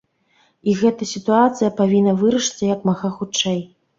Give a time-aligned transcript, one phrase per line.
[0.71, 3.63] І гэта сітуацыя павінна вырашыцца як мага хутчэй.